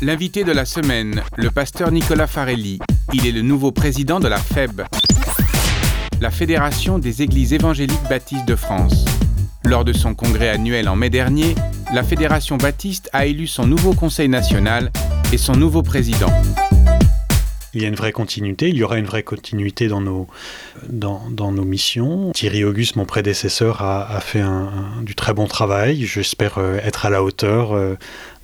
L'invité 0.00 0.44
de 0.44 0.52
la 0.52 0.64
semaine, 0.64 1.24
le 1.36 1.50
pasteur 1.50 1.90
Nicolas 1.90 2.28
Farelli. 2.28 2.78
Il 3.12 3.26
est 3.26 3.32
le 3.32 3.42
nouveau 3.42 3.72
président 3.72 4.20
de 4.20 4.28
la 4.28 4.36
FEB, 4.36 4.82
la 6.20 6.30
Fédération 6.30 7.00
des 7.00 7.22
Églises 7.22 7.52
évangéliques 7.52 8.08
baptistes 8.08 8.46
de 8.46 8.54
France. 8.54 9.04
Lors 9.64 9.84
de 9.84 9.92
son 9.92 10.14
congrès 10.14 10.50
annuel 10.50 10.88
en 10.88 10.94
mai 10.94 11.10
dernier, 11.10 11.56
la 11.92 12.04
Fédération 12.04 12.56
baptiste 12.56 13.10
a 13.12 13.26
élu 13.26 13.48
son 13.48 13.66
nouveau 13.66 13.92
conseil 13.92 14.28
national 14.28 14.92
et 15.32 15.38
son 15.38 15.54
nouveau 15.56 15.82
président. 15.82 16.32
Il 17.74 17.82
y 17.82 17.84
a 17.84 17.88
une 17.88 17.96
vraie 17.96 18.12
continuité, 18.12 18.68
il 18.68 18.76
y 18.76 18.82
aura 18.82 18.98
une 18.98 19.04
vraie 19.04 19.22
continuité 19.22 19.88
dans 19.88 20.00
nos, 20.00 21.64
missions. 21.64 22.32
Thierry 22.32 22.64
Auguste, 22.64 22.96
mon 22.96 23.04
prédécesseur, 23.04 23.82
a, 23.82 24.20
fait 24.20 24.40
un, 24.40 24.70
un, 24.98 25.02
du 25.02 25.14
très 25.14 25.34
bon 25.34 25.46
travail. 25.46 26.06
J'espère 26.06 26.58
euh, 26.58 26.78
être 26.82 27.04
à 27.04 27.10
la 27.10 27.22
hauteur 27.22 27.72
euh, 27.72 27.96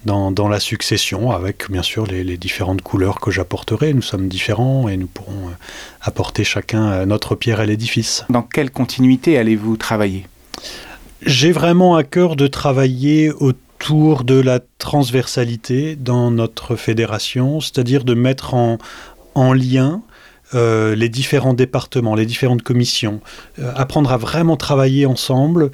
dans, 0.05 0.31
dans, 0.31 0.49
la 0.49 0.61
succession, 0.61 1.31
avec 1.31 1.71
bien 1.71 1.83
sûr 1.83 2.07
les, 2.07 2.25
les 2.25 2.37
différentes 2.37 2.83
couleurs 2.83 3.21
que 3.21 3.31
j'apporterai. 3.31 3.95
Nous 3.95 4.03
sommes 4.03 4.29
différents 4.29 4.89
et 4.89 4.97
nous 4.97 5.07
pourrons 5.07 5.49
euh, 5.49 5.55
apporter 6.03 6.45
chacun 6.45 7.07
notre 7.07 7.35
pierre 7.35 7.61
à 7.61 7.67
l'édifice. 7.67 8.25
Dans 8.29 8.43
quelle 8.43 8.71
continuité 8.71 9.39
allez-vous 9.39 9.77
travailler? 9.77 10.27
J'ai 11.23 11.53
vraiment 11.53 11.97
à 11.97 12.05
cœur 12.05 12.37
de 12.37 12.47
travailler 12.47 13.31
autour 13.31 14.25
de 14.25 14.41
la 14.41 14.61
transversalité 14.79 15.97
dans 15.97 16.31
notre 16.31 16.77
fédération, 16.77 17.61
c'est-à-dire 17.61 18.05
de 18.05 18.15
mettre 18.15 18.55
en, 18.55 18.79
en 19.35 19.53
lien 19.53 20.03
euh, 20.55 20.95
les 20.95 21.09
différents 21.09 21.55
départements, 21.55 22.15
les 22.15 22.27
différentes 22.27 22.63
commissions, 22.63 23.21
euh, 23.59 23.73
apprendre 23.75 24.13
à 24.13 24.17
vraiment 24.17 24.57
travailler 24.57 25.07
ensemble, 25.07 25.71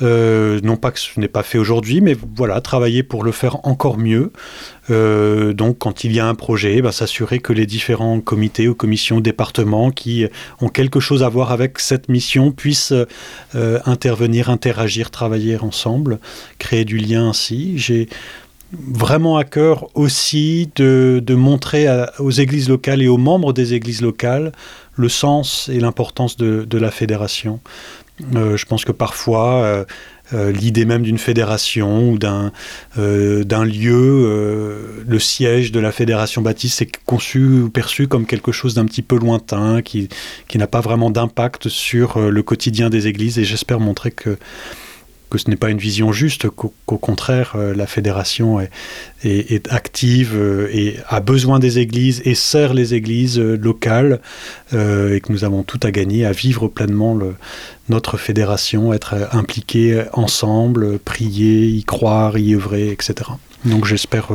euh, 0.00 0.58
non 0.62 0.76
pas 0.76 0.90
que 0.90 0.98
ce 0.98 1.20
n'est 1.20 1.28
pas 1.28 1.42
fait 1.42 1.58
aujourd'hui, 1.58 2.00
mais 2.00 2.16
voilà, 2.36 2.60
travailler 2.60 3.02
pour 3.02 3.24
le 3.24 3.32
faire 3.32 3.66
encore 3.66 3.98
mieux. 3.98 4.32
Donc 4.88 5.78
quand 5.78 6.04
il 6.04 6.12
y 6.12 6.20
a 6.20 6.26
un 6.26 6.34
projet, 6.34 6.82
bah, 6.82 6.92
s'assurer 6.92 7.38
que 7.38 7.52
les 7.52 7.66
différents 7.66 8.20
comités 8.20 8.68
ou 8.68 8.74
commissions, 8.74 9.20
départements 9.20 9.90
qui 9.90 10.26
ont 10.60 10.68
quelque 10.68 11.00
chose 11.00 11.22
à 11.22 11.28
voir 11.28 11.50
avec 11.52 11.78
cette 11.78 12.08
mission 12.08 12.50
puissent 12.52 12.92
intervenir, 13.54 14.50
interagir, 14.50 15.10
travailler 15.10 15.56
ensemble, 15.58 16.18
créer 16.58 16.84
du 16.84 16.98
lien 16.98 17.28
ainsi. 17.28 17.78
J'ai 17.78 18.08
vraiment 18.72 19.36
à 19.36 19.44
cœur 19.44 19.88
aussi 19.94 20.70
de, 20.76 21.22
de 21.24 21.34
montrer 21.34 21.86
aux 22.18 22.30
églises 22.30 22.68
locales 22.68 23.02
et 23.02 23.08
aux 23.08 23.18
membres 23.18 23.52
des 23.52 23.74
églises 23.74 24.02
locales 24.02 24.52
le 24.94 25.08
sens 25.08 25.70
et 25.72 25.80
l'importance 25.80 26.36
de, 26.36 26.78
la 26.78 26.90
fédération. 26.90 27.60
Euh, 28.34 28.56
je 28.56 28.66
pense 28.66 28.84
que 28.84 28.92
parfois, 28.92 29.62
euh, 29.62 29.84
euh, 30.34 30.52
l'idée 30.52 30.84
même 30.84 31.02
d'une 31.02 31.18
fédération 31.18 32.10
ou 32.10 32.18
d'un 32.18 32.52
lieu, 33.64 35.04
le 35.06 35.18
siège 35.18 35.72
de 35.72 35.80
la 35.80 35.92
fédération 35.92 36.42
baptiste 36.42 36.82
est 36.82 36.92
conçu 37.06 37.62
ou 37.62 37.70
perçu 37.70 38.06
comme 38.06 38.26
quelque 38.26 38.52
chose 38.52 38.74
d'un 38.74 38.84
petit 38.84 39.02
peu 39.02 39.18
lointain, 39.18 39.82
qui, 39.82 40.08
qui 40.48 40.58
n'a 40.58 40.66
pas 40.66 40.80
vraiment 40.80 41.10
d'impact 41.10 41.68
sur 41.68 42.18
le 42.18 42.42
quotidien 42.42 42.90
des 42.90 43.06
églises 43.06 43.38
et 43.38 43.44
j'espère 43.44 43.80
montrer 43.80 44.10
que 44.10 44.38
que 45.32 45.38
ce 45.38 45.48
n'est 45.48 45.56
pas 45.56 45.70
une 45.70 45.78
vision 45.78 46.12
juste, 46.12 46.50
qu'au 46.50 46.74
qu 46.86 46.96
contraire, 46.98 47.54
euh, 47.56 47.74
la 47.74 47.86
fédération 47.86 48.60
est, 48.60 49.72
active 49.72 50.32
euh, 50.36 50.68
et 50.70 50.98
a 51.08 51.20
besoin 51.20 51.58
des 51.58 51.78
églises 51.78 52.20
et 52.26 52.34
sert 52.34 52.74
les 52.74 52.92
églises 52.92 53.38
euh, 53.38 53.56
locales 53.56 54.20
et 54.72 55.20
que 55.20 55.32
nous 55.32 55.44
avons 55.44 55.62
tout 55.62 55.80
à 55.82 55.90
gagner 55.90 56.26
à 56.26 56.32
vivre 56.32 56.68
pleinement 56.68 57.14
le, 57.14 57.34
notre 57.88 58.16
fédération, 58.16 58.92
être 58.92 59.14
impliqués 59.32 60.04
ensemble, 60.12 60.98
prier, 60.98 61.66
y 61.66 61.84
croire, 61.84 62.38
y 62.38 62.54
œuvrer, 62.54 62.90
etc. 62.90 63.30
Donc 63.66 63.84
j'espère 63.84 64.28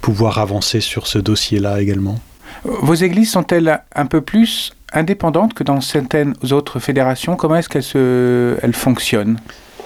pouvoir 0.00 0.38
avancer 0.38 0.80
sur 0.80 1.06
ce 1.06 1.18
dossier-là 1.18 1.80
également. 1.80 2.18
Vos 2.64 2.94
églises 2.94 3.30
sont-elles 3.30 3.80
un 3.94 4.06
peu 4.06 4.20
plus 4.20 4.72
indépendantes 4.92 5.54
que 5.54 5.62
dans 5.62 5.80
certaines 5.80 6.34
autres 6.50 6.80
fédérations? 6.80 7.36
Comment 7.36 7.56
est-ce 7.56 7.68
qu'elles 7.68 8.58
elles 8.62 8.74
fonctionnent? 8.74 9.38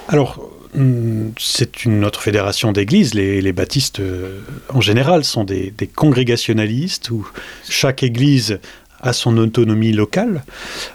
Alors, 0.08 0.50
hmm, 0.74 1.30
c'est 1.38 1.84
une 1.84 2.04
autre 2.04 2.20
fédération 2.20 2.72
d'églises. 2.72 3.14
Les, 3.14 3.52
baptistes, 3.52 4.00
euh, 4.00 4.40
en 4.68 4.80
général, 4.80 5.24
sont 5.24 5.44
des, 5.44 5.72
congrégationalistes 5.94 7.10
où 7.10 7.26
chaque 7.68 8.02
église 8.02 8.58
a 9.00 9.12
son 9.12 9.38
autonomie 9.38 9.92
locale. 9.92 10.44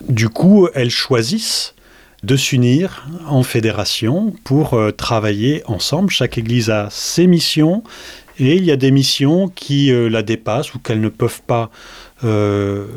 Du 0.07 0.29
coup, 0.29 0.67
elles 0.75 0.91
choisissent 0.91 1.73
de 2.21 2.35
s'unir 2.35 3.07
en 3.27 3.43
fédération 3.43 4.33
pour 4.43 4.73
euh, 4.73 4.91
travailler 4.91 5.63
ensemble. 5.65 6.11
Chaque 6.11 6.37
église 6.37 6.69
a 6.69 6.89
ses 6.91 7.27
missions 7.27 7.83
et 8.37 8.55
il 8.55 8.65
y 8.65 8.71
a 8.71 8.75
des 8.75 8.91
missions 8.91 9.47
qui 9.47 9.91
euh, 9.91 10.07
la 10.07 10.21
dépassent 10.21 10.73
ou 10.75 10.79
qu'elles 10.79 11.01
ne 11.01 11.09
peuvent 11.09 11.41
pas 11.45 11.71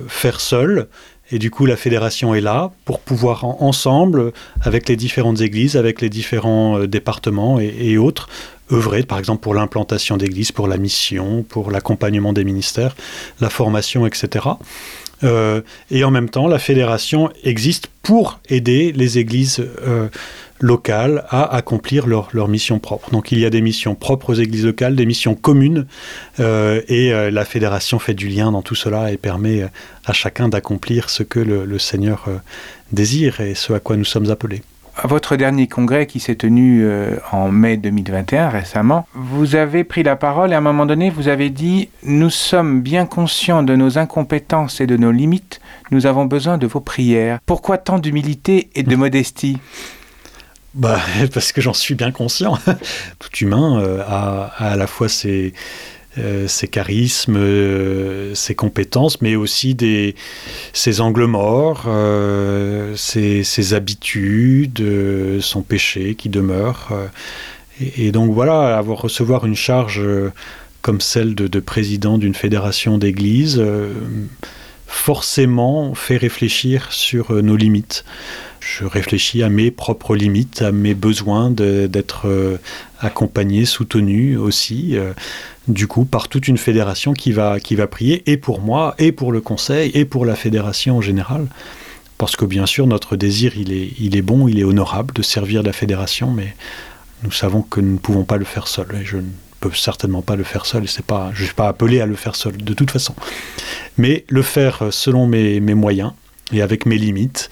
faire 0.09 0.41
seules 0.41 0.89
Et 1.32 1.38
du 1.38 1.50
coup, 1.50 1.65
la 1.66 1.76
fédération 1.76 2.34
est 2.34 2.41
là 2.41 2.70
pour 2.84 3.00
pouvoir 3.00 3.44
en, 3.44 3.56
ensemble, 3.60 4.32
avec 4.60 4.88
les 4.88 4.97
différentes 4.97 5.41
églises, 5.41 5.76
avec 5.76 6.00
les 6.03 6.10
différents 6.10 6.78
euh, 6.78 6.87
départements 6.87 7.59
et, 7.59 7.75
et 7.81 7.98
autres, 7.98 8.28
œuvrer, 8.70 9.03
par 9.03 9.19
exemple, 9.19 9.41
pour 9.41 9.54
l'implantation 9.54 10.16
d'églises, 10.16 10.53
pour 10.53 10.69
la 10.69 10.76
mission, 10.76 11.42
pour 11.42 11.71
l'accompagnement 11.71 12.32
des 12.32 12.44
ministères, 12.44 12.94
la 13.41 13.50
formation, 13.50 14.06
etc. 14.06 14.47
Euh, 15.25 15.60
et 15.91 16.05
en 16.05 16.10
même 16.10 16.28
temps, 16.28 16.49
la 16.49 16.59
fédération 16.59 17.31
existe 17.44 17.88
pour 18.03 18.41
aider 18.49 18.93
les 18.93 19.19
églises 19.19 19.65
euh, 19.87 20.09
locales 20.60 21.25
à 21.28 21.55
accomplir 21.55 22.06
leur, 22.06 22.28
leur 22.33 22.49
mission 22.49 22.78
propre. 22.78 23.10
Donc 23.10 23.33
il 23.33 23.38
y 23.38 23.47
a 23.47 23.50
des 23.50 23.60
missions 23.60 23.94
propres 23.94 24.31
aux 24.31 24.34
églises 24.34 24.65
locales, 24.65 24.97
des 24.97 25.06
missions 25.06 25.34
communes, 25.34 25.87
euh, 26.41 26.81
et 26.88 27.10
la 27.31 27.44
fédération 27.44 27.99
fait 27.99 28.15
du 28.15 28.28
lien 28.28 28.53
dans 28.53 28.62
tout 28.62 28.75
cela 28.75 29.12
et 29.12 29.16
permet 29.16 29.66
à 30.05 30.12
chacun 30.12 30.49
d'accomplir 30.49 31.10
ce 31.10 31.22
que 31.22 31.41
le, 31.41 31.78
Seigneur 31.78 32.27
désire 32.93 33.41
et 33.41 33.54
ce 33.54 33.72
à 33.72 33.81
quoi 33.81 33.97
nous 33.97 34.04
sommes 34.04 34.31
appelés. 34.31 34.62
À 34.94 35.06
votre 35.06 35.36
dernier 35.36 35.69
congrès 35.69 36.06
qui 36.06 36.20
s'est 36.20 36.34
tenu 36.34 36.84
euh, 36.84 37.16
en 37.30 37.50
mai 37.50 37.78
2021 37.78 38.50
récemment, 38.50 39.06
vous 39.14 39.56
avez 39.56 39.84
pris 39.84 40.03
la 40.03 40.16
parole 40.16 40.53
et 40.53 40.54
à 40.54 40.58
un 40.58 40.60
moment 40.60 40.84
donné, 40.84 41.08
vous 41.08 41.28
avez 41.28 41.48
dit 41.48 41.88
Nous 42.03 42.28
sommes 42.28 42.82
bien 42.82 43.06
conscients 43.06 43.62
de 43.62 43.75
nos 43.75 43.97
incompétences 43.97 44.82
et 44.82 44.86
de 44.86 44.98
nos 44.98 45.10
limites, 45.10 45.60
nous 45.91 46.04
avons 46.04 46.26
besoin 46.26 46.58
de 46.58 46.66
vos 46.66 46.80
prières. 46.80 47.38
Pourquoi 47.47 47.78
tant 47.78 47.98
d'humilité 47.98 48.69
et 48.75 48.82
de 48.82 48.94
modestie? 48.94 49.58
Bah, 50.75 51.00
parce 51.32 51.53
que 51.53 51.62
j'en 51.62 51.72
suis 51.72 51.94
bien 51.94 52.12
conscient. 52.12 52.59
Tout 53.19 53.36
humain 53.41 53.80
euh, 53.80 54.03
a, 54.06 54.53
a 54.59 54.72
à 54.72 54.76
la 54.76 54.86
fois 54.86 55.09
ses, 55.09 55.54
euh, 56.19 56.47
ses 56.47 56.69
charismes, 56.69 57.37
euh, 57.37 58.34
ses 58.34 58.55
compétences, 58.55 59.21
mais 59.23 59.34
aussi 59.34 59.77
ses 60.73 61.00
angles 61.00 61.25
morts, 61.25 61.84
euh, 61.87 62.95
ses, 62.97 63.75
habitudes, 63.75 64.84
son 65.41 65.62
péché 65.62 66.15
qui 66.15 66.28
demeure. 66.28 66.93
Et, 67.97 68.12
donc 68.12 68.33
voilà, 68.33 68.77
avoir 68.77 68.99
recevoir 69.01 69.47
une 69.47 69.56
charge 69.56 70.03
comme 70.83 71.01
celle 71.01 71.34
de, 71.34 71.47
de 71.47 71.61
président 71.61 72.19
d'une 72.19 72.34
fédération 72.34 72.99
d'églises, 72.99 73.59
euh, 73.59 73.95
forcément 74.87 75.95
fait 75.95 76.17
réfléchir 76.17 76.93
sur 76.93 77.33
nos 77.43 77.56
limites. 77.56 78.05
Je 78.65 78.84
réfléchis 78.84 79.43
à 79.43 79.49
mes 79.49 79.73
propres 79.73 80.15
limites, 80.15 80.62
à 80.62 80.71
mes 80.71 80.95
besoins 80.95 81.50
d'être 81.50 82.28
euh, 82.28 82.59
accompagné, 83.00 83.65
soutenu 83.65 84.37
aussi, 84.37 84.97
euh, 84.97 85.12
du 85.67 85.89
coup, 85.89 86.05
par 86.05 86.28
toute 86.28 86.47
une 86.47 86.59
fédération 86.59 87.12
qui 87.12 87.33
va, 87.33 87.59
qui 87.59 87.75
va 87.75 87.89
prier, 87.89 88.22
et 88.31 88.37
pour 88.37 88.61
moi, 88.61 88.95
et 88.99 89.11
pour 89.11 89.33
le 89.33 89.41
conseil, 89.41 89.91
et 89.95 90.05
pour 90.05 90.25
la 90.25 90.37
fédération 90.37 90.99
en 90.99 91.01
général. 91.01 91.49
Parce 92.19 92.37
que 92.37 92.45
bien 92.45 92.65
sûr, 92.65 92.87
notre 92.87 93.17
désir, 93.17 93.55
il 93.56 93.72
est, 93.72 93.91
il 93.99 94.17
est 94.17 94.22
bon, 94.22 94.47
il 94.47 94.61
est 94.61 94.65
honorable 94.65 95.12
de 95.12 95.22
servir 95.22 95.65
la 95.65 95.72
fédération, 95.72 96.31
mais 96.31 96.55
nous 97.25 97.33
savons 97.33 97.62
que 97.62 97.81
nous 97.81 97.95
ne 97.95 97.99
pouvons 97.99 98.25
pas 98.25 98.37
le 98.37 98.45
faire 98.45 98.69
seul. 98.69 98.87
Et 99.01 99.05
je 99.05 99.17
ne 99.17 99.31
peux 99.59 99.72
certainement 99.72 100.22
pas 100.22 100.36
le 100.36 100.45
faire 100.45 100.66
seul, 100.66 100.84
pas, 101.04 101.33
je 101.34 101.41
ne 101.41 101.47
suis 101.47 101.54
pas 101.54 101.66
appelé 101.66 102.01
à 102.01 102.07
le 102.07 102.15
faire 102.15 102.36
seul, 102.36 102.57
de 102.57 102.75
toute 102.75 102.92
façon. 102.92 103.16
Mais 103.98 104.25
le 104.28 104.42
faire 104.42 104.84
selon 104.92 105.27
mes, 105.27 105.59
mes 105.59 105.75
moyens 105.75 106.13
et 106.53 106.63
avec 106.63 106.86
mes 106.86 106.97
limites, 106.97 107.51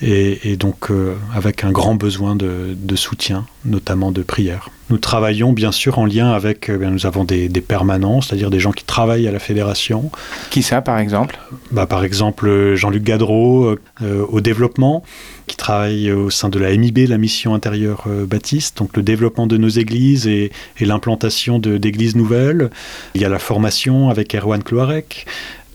et, 0.00 0.52
et 0.52 0.56
donc 0.56 0.90
euh, 0.90 1.14
avec 1.34 1.64
un 1.64 1.72
grand 1.72 1.94
besoin 1.94 2.36
de, 2.36 2.76
de 2.76 2.96
soutien, 2.96 3.46
notamment 3.64 4.12
de 4.12 4.22
prière. 4.22 4.70
Nous 4.90 4.98
travaillons 4.98 5.52
bien 5.52 5.72
sûr 5.72 5.98
en 5.98 6.06
lien 6.06 6.30
avec, 6.30 6.70
euh, 6.70 6.78
bien, 6.78 6.90
nous 6.90 7.04
avons 7.04 7.24
des, 7.24 7.48
des 7.48 7.60
permanents, 7.60 8.20
c'est-à-dire 8.20 8.48
des 8.50 8.60
gens 8.60 8.72
qui 8.72 8.84
travaillent 8.84 9.26
à 9.26 9.32
la 9.32 9.40
fédération. 9.40 10.10
Qui 10.50 10.62
ça 10.62 10.82
par 10.82 10.98
exemple? 10.98 11.38
Bah, 11.72 11.86
Par 11.86 12.04
exemple 12.04 12.74
Jean-Luc 12.74 13.02
Gadreau 13.02 13.76
euh, 14.02 14.24
au 14.28 14.40
développement, 14.40 15.02
qui 15.48 15.56
travaille 15.56 16.12
au 16.12 16.30
sein 16.30 16.48
de 16.48 16.58
la 16.58 16.76
MIB, 16.76 17.08
la 17.08 17.18
mission 17.18 17.54
intérieure 17.54 18.04
baptiste, 18.26 18.78
donc 18.78 18.94
le 18.96 19.02
développement 19.02 19.46
de 19.46 19.56
nos 19.56 19.68
églises 19.68 20.26
et, 20.26 20.52
et 20.78 20.84
l'implantation 20.84 21.58
d'églises 21.58 22.16
nouvelles. 22.16 22.68
Il 23.14 23.22
y 23.22 23.24
a 23.24 23.30
la 23.30 23.38
formation 23.38 24.10
avec 24.10 24.34
Erwan 24.34 24.62
Cloarec, 24.62 25.26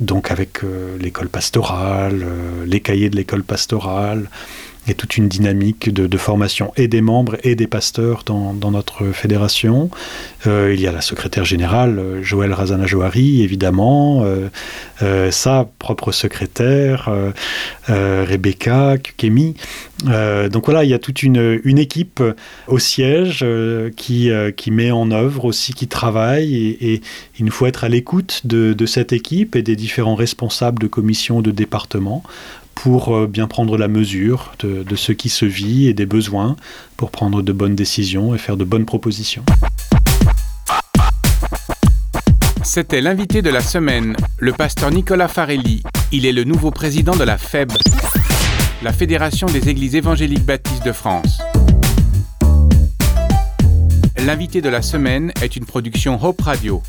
donc 0.04 0.32
avec 0.32 0.64
euh, 0.64 0.98
l'école 1.00 1.30
pastorale, 1.30 2.22
euh, 2.24 2.66
les 2.66 2.82
cahiers 2.82 3.10
de 3.10 3.16
l'école 3.16 3.44
pastorale, 3.44 4.30
A 4.86 4.94
toute 4.94 5.16
une 5.18 5.30
dynamique 5.30 5.94
de, 5.94 6.18
formation 6.18 6.74
et 6.76 6.90
des 6.90 7.02
membres 7.02 7.38
et 7.44 7.56
des 7.56 7.68
pasteurs 7.68 8.24
dans, 8.26 8.54
notre 8.72 9.06
fédération. 9.14 9.90
il 10.46 10.80
y 10.80 10.88
a 10.88 10.92
la 10.92 11.00
secrétaire 11.00 11.46
générale, 11.46 12.20
Joël 12.22 12.52
Razana 12.52 12.86
Johari, 12.86 13.44
évidemment, 13.44 14.26
sa 15.32 15.70
propre 15.80 16.12
secrétaire, 16.12 17.10
Rebecca 17.88 18.98
Kukemi. 18.98 19.56
donc 20.04 20.66
voilà, 20.66 20.84
il 20.84 20.90
y 20.90 20.94
a 20.94 21.00
toute 21.00 21.24
une, 21.24 21.62
équipe 21.78 22.22
au 22.68 22.78
siège 22.78 23.46
qui, 23.96 24.32
qui 24.58 24.72
met 24.72 24.92
en 24.92 25.12
œuvre 25.12 25.46
aussi, 25.46 25.74
qui 25.74 25.88
travaille 25.88 26.56
et, 26.56 27.02
il 27.40 27.46
nous 27.46 27.52
faut 27.52 27.66
être 27.66 27.84
à 27.84 27.90
l'écoute 27.90 28.42
de, 28.44 28.74
de 28.74 28.86
cette 28.86 29.14
équipe 29.14 29.56
et 29.56 29.62
des 29.62 29.76
différents 29.76 30.16
responsables 30.16 30.80
de 30.80 30.88
commission 30.88 31.42
de 31.42 31.52
département 31.52 32.24
pour 32.76 33.16
euh, 33.16 33.28
bien 33.28 33.48
prendre 33.48 33.78
la 33.78 33.88
mesure 33.88 34.54
de, 34.60 34.96
ce 34.96 35.12
qui 35.12 35.30
se 35.30 35.46
vit 35.46 35.88
et 35.88 35.94
des 35.94 36.06
besoins 36.06 36.56
pour 36.98 37.12
prendre 37.12 37.42
de 37.42 37.52
bonnes 37.52 37.76
décisions 37.76 38.36
et 38.36 38.38
faire 38.38 38.58
de 38.58 38.64
bonnes 38.64 38.86
propositions. 38.86 39.44
C'était 42.64 43.02
l'invité 43.02 43.42
de 43.42 43.50
la 43.50 43.62
semaine, 43.62 44.16
le 44.40 44.54
pasteur 44.54 44.92
Nicolas 44.92 45.28
Farelli. 45.28 45.84
Il 46.12 46.26
est 46.26 46.32
le 46.32 46.44
nouveau 46.44 46.72
président 46.72 47.16
de 47.16 47.24
la 47.24 47.38
FEB, 47.38 47.72
la 48.82 48.94
Fédération 48.94 49.48
des 49.48 49.70
Églises 49.70 49.96
évangéliques 49.96 50.46
baptistes 50.46 50.86
de 50.86 50.92
France. 50.92 51.40
L'invité 54.26 54.62
de 54.62 54.70
la 54.70 54.82
semaine 54.82 55.34
est 55.42 55.56
une 55.58 55.66
production 55.66 56.18
Hope 56.24 56.42
Radio. 56.42 56.82